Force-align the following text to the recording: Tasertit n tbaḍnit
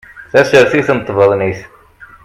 Tasertit 0.31 0.89
n 0.97 0.99
tbaḍnit 1.07 1.59